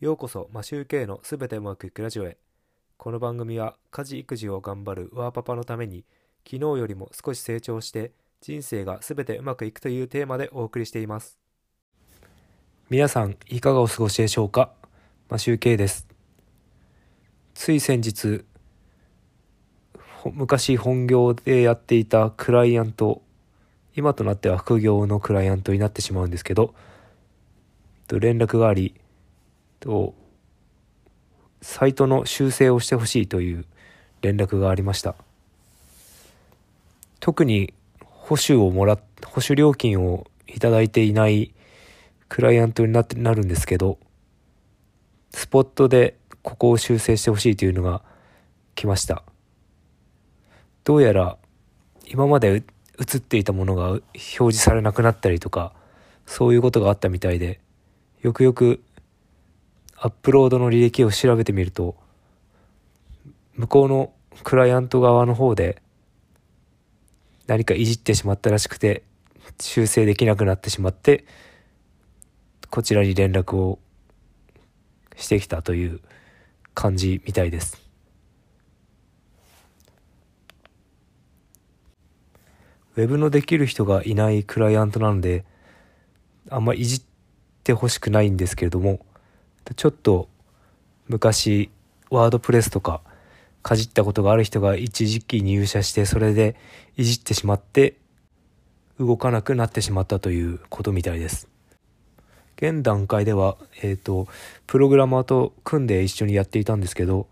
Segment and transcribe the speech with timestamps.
[0.00, 2.38] ようこそマシューケイのすべてうまくいくラジオへ。
[2.96, 6.06] この番組は家事育児を頑張るワーパパのために
[6.42, 11.38] 昨日よりも少し成長して人生がすべてうまくいくというテーマでお送りしています。
[12.88, 14.72] 皆さんいかがお過ごしでしょうか？
[15.28, 16.08] マシューケイです。
[17.52, 18.46] つい先日
[20.32, 23.20] 昔本業でやっていたクライアント
[23.94, 26.74] 今となっては副業のクライアントになってしまうんですけど
[28.06, 28.94] と連絡があり
[29.80, 30.14] と
[31.62, 33.64] サイトの修正をしてほしいという
[34.22, 35.14] 連絡がありました。
[37.18, 41.52] 特に保守をもら保守料金をいただいていない
[42.28, 43.98] クライアントになってなるんですけど
[45.30, 48.02] スポットでここを修正してほしいというのが
[48.74, 49.22] 来ました。
[50.84, 51.36] どうやら
[52.06, 52.62] 今まで
[52.98, 55.72] 映っていたものが表示されなくなったりとか
[56.26, 57.60] そういうことがあったみたいで
[58.22, 58.82] よくよく
[60.02, 61.94] アップロードの履歴を調べてみると
[63.54, 64.12] 向こうの
[64.44, 65.82] クライアント側の方で
[67.46, 69.02] 何かいじってしまったらしくて
[69.60, 71.26] 修正できなくなってしまって
[72.70, 73.78] こちらに連絡を
[75.16, 76.00] してきたという
[76.72, 77.78] 感じみたいです。
[82.96, 85.44] ウェブのできる人がいないクライアントなので
[86.48, 87.02] あんまいじっ
[87.64, 89.04] てほしくないんですけれども
[89.76, 90.28] ちょっと
[91.08, 91.70] 昔
[92.10, 93.00] ワードプレスとか
[93.62, 96.56] かじったことがある人が一時期入社してそれで
[96.96, 97.96] いじってしまって
[98.98, 101.48] 動かなくなってしまったということみたいです。
[102.56, 104.28] 現段階では、えっ、ー、と
[104.66, 107.26] プログラマーと組んで一緒にやっていたんですけど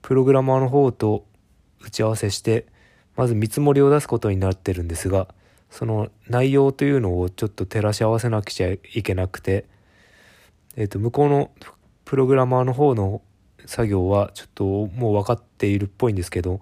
[0.00, 1.24] プログラマーの方と
[1.84, 2.66] 打ち合わせして
[3.16, 5.28] まず見積もりを出すことになってるんですが
[5.70, 9.64] その内容というのをちょっと照らし合わせなくちゃいけなくて
[10.76, 11.50] えっ、ー、と、向こうの
[12.04, 13.22] プログラマーの方の
[13.66, 16.60] 作業はちょっともう分かっているっぽいんですけど、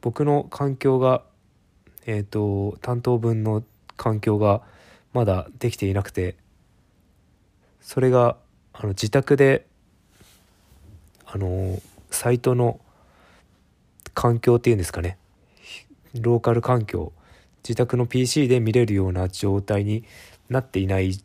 [0.00, 1.22] 僕の環境が、
[2.06, 3.62] えっ、と、担当分の
[3.96, 4.62] 環境が
[5.12, 6.36] まだできていなくて、
[7.80, 8.36] それが、
[8.72, 9.66] あの、自宅で、
[11.26, 11.80] あの、
[12.10, 12.80] サイトの
[14.14, 15.18] 環境っていうんですかね、
[16.14, 17.12] ローカル環境、
[17.62, 20.04] 自宅の PC で見れるような状態に
[20.48, 21.18] なっていない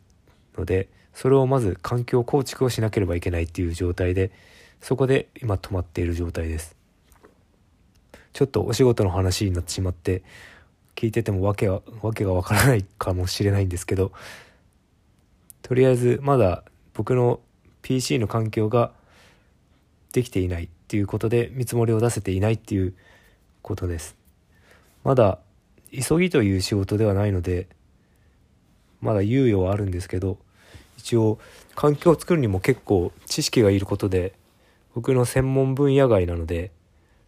[0.56, 0.88] ので、
[1.18, 4.30] それをまず環境構築をしなければいけないっていう状態で
[4.80, 6.76] そこで今止まっている状態です。
[8.32, 10.22] ちょっとお仕事の話になってしまって
[10.94, 14.12] 聞いててもわけはわけがわからないかもしれないんですけど
[15.62, 16.62] とりあえずまだ
[16.94, 17.40] 僕の
[17.82, 18.92] PC の環境が
[20.12, 22.94] できていないっていうことで見積もりを出せていないっていう
[23.62, 24.14] ことです。
[25.02, 25.40] まだ
[25.90, 27.66] 急ぎという仕事ではないので
[29.00, 30.38] まだ猶予はあるんですけど
[31.08, 31.38] 一応
[31.74, 34.34] 環境を作るにも結構知識がいることで
[34.94, 36.70] 僕の専門分野外なので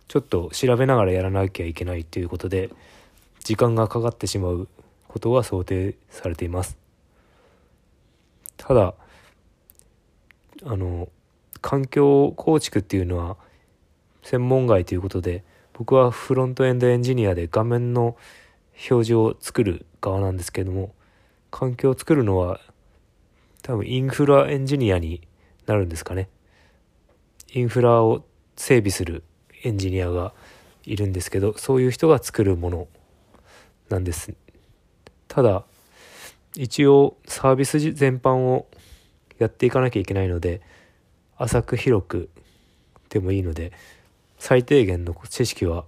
[0.06, 2.68] ちょっと調べながらやらなきゃいけないということで
[3.42, 4.68] 時間がかかってしまう
[5.08, 6.76] ことが想定されています。
[8.58, 8.92] ただ
[10.64, 11.08] あの
[11.62, 13.38] 環境構築っていうのは
[14.22, 15.42] 専門外ということで
[15.72, 18.18] 僕はフロントエンドエンジニアで画面の
[18.90, 20.92] 表示を作る側なんですけども
[21.50, 22.60] 環境を作るのは
[23.62, 25.26] 多分インフラエンジニアに
[25.66, 26.28] なるんですかね。
[27.52, 28.24] インフラを
[28.56, 29.24] 整備する
[29.62, 30.32] エンジニアが
[30.84, 32.88] いるんですけど、そういう人が作るもの
[33.88, 34.34] なんです。
[35.28, 35.64] ただ、
[36.56, 38.66] 一応サービス全般を
[39.38, 40.60] やっていかなきゃいけないので、
[41.36, 42.30] 浅く広く
[43.08, 43.72] でもいいので、
[44.38, 45.84] 最低限の知識は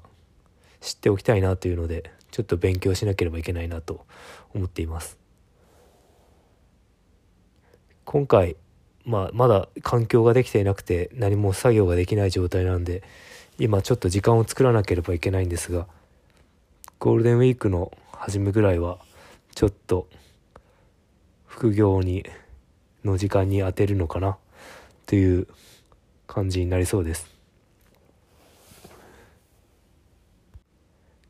[0.80, 4.06] 知っておきたいなというので、ちょっと勉強しなければいけないなと
[4.54, 5.21] 思っています。
[8.12, 8.56] 今回、
[9.06, 13.02] まあ、まだ環境ができていなくて何も作業ができない状態なんで
[13.58, 15.86] 今ちょっと時間を作らなければいけないんですが
[16.98, 18.98] ゴールデンウィークの初めぐらいは
[19.54, 20.08] ちょっと
[21.46, 22.26] 副業に
[23.02, 24.36] の時間に充てるのかな
[25.06, 25.48] という
[26.26, 27.31] 感じになりそうです。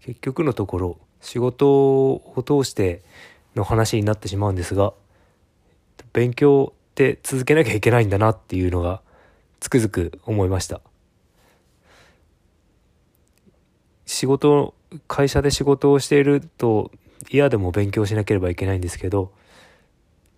[0.01, 3.03] 結局のところ仕事を通して
[3.55, 4.95] の話になってしまうんですが
[6.13, 9.01] 勉強って続けなきゃいけないんだなっていうのが
[9.61, 10.81] つくづく思いました。
[14.07, 14.75] 仕事
[15.09, 16.91] 会社で仕事をしていると
[17.31, 19.33] 嫌でも勉強しなければいけないんですけど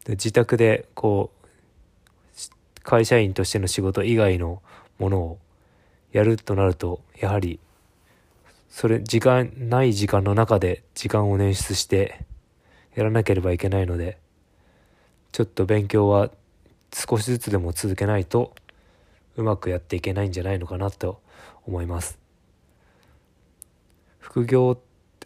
[0.07, 4.63] 自宅でこう会社員としての仕事以外の
[4.99, 5.39] ものを
[6.13, 7.59] やるとなるとやはり
[8.69, 12.25] それ時間ない時間の中で時間を捻出して
[12.95, 14.19] やらなければいけないので
[15.35, 16.31] ちょっと勉強は
[16.93, 18.55] 少しずつでも続けないと
[19.35, 21.21] うまくやっていけないんじゃないのかなと
[21.67, 22.21] 思います。
[24.21, 24.79] 副業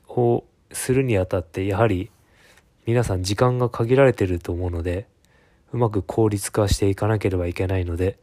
[0.09, 2.11] をするにあたってやはり
[2.87, 5.07] 皆さん時間が限られてると思うので
[5.75, 8.19] うまく効率化していかなければいけないので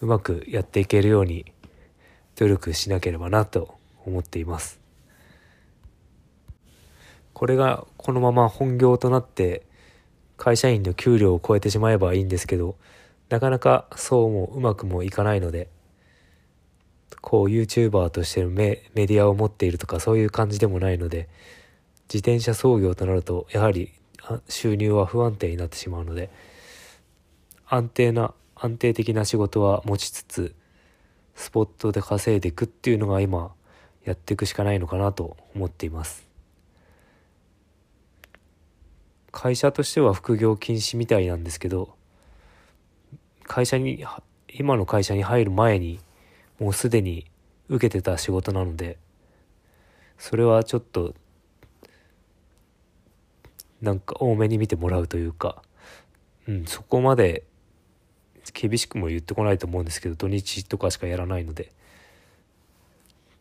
[0.00, 1.46] うまくやっていけるように
[2.36, 3.74] 努力しなければなと
[4.06, 4.78] 思っています。
[7.32, 9.68] これがこのまま本業となって
[10.40, 12.76] 会社員の給料を超えてしまえばいいんですけど
[13.28, 15.68] なかなかそうもうまくもいかないので
[17.20, 21.28] こう YouTuber としてのメメディアを持っているとかそういう感じでもないので
[22.08, 23.92] 自転車操業となるとやはり
[24.48, 26.30] 収入は不安定になってしまうので
[27.68, 30.54] 安定な安定的な仕事は持ちつつ
[31.34, 33.52] スポットで稼いでいくっていうのが今
[34.04, 36.29] やっていくしかないのかなと思っています。
[39.32, 41.94] 会社としては副業禁止みたいなんですけど
[43.44, 44.04] 会社に
[44.52, 46.00] 今の会社に入る前に
[46.58, 47.26] もうすでに
[47.68, 48.98] 受けてた仕事なので
[50.18, 51.14] それはちょっと
[53.80, 55.62] なんか多めに見てもらうというか、
[56.46, 57.44] うん、そこまで
[58.52, 61.72] 厳しくも言ってこないと思うんですけど土日とかしかやらないので。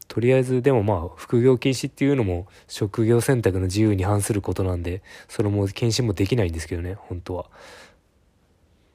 [0.09, 7.45] とりあえずでもまあ副業禁止っていうのも職業選択の自由に反することなんでそれも検診もできないんですけどね本当は。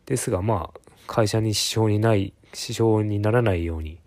[0.06, 3.98] ですがまあ会社に支障にない支障にならないように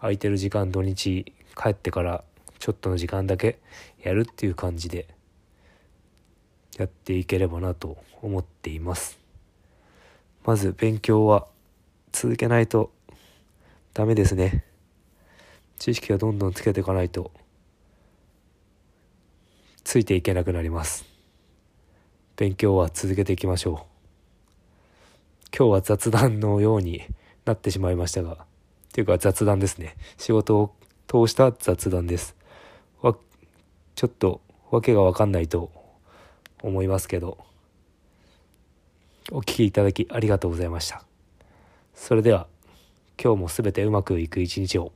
[0.00, 2.22] 空いてる時間土日帰ってから
[2.58, 3.58] ちょっとの時間だけ
[4.02, 5.08] やるっていう感じで
[6.76, 9.18] やっていければなと思っています
[10.44, 11.46] まず勉強は
[12.12, 12.92] 続けないと
[13.94, 14.64] ダメですね
[15.78, 17.30] 知識はどんどんつけていかないと
[19.84, 21.04] ついていけなくなります。
[22.36, 23.74] 勉強は続けていきましょう。
[25.56, 27.02] 今日は雑談のように
[27.44, 28.36] なってしまいましたがっ
[28.92, 29.94] ていうか雑談ですね。
[30.16, 30.74] 仕事を
[31.06, 32.34] 通した雑談です。
[33.02, 33.14] わ
[33.94, 34.40] ちょっと
[34.70, 35.70] わけが分かんないと
[36.62, 37.38] 思いますけど
[39.30, 41.04] お聴きいただきありがとうございました。
[41.94, 42.48] それでは
[43.22, 44.92] 今日も全てうまくいく一日を。